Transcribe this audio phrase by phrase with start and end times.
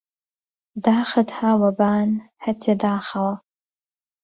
[0.85, 2.09] داخت ها وه بان
[2.43, 3.35] ههچێ داخهوه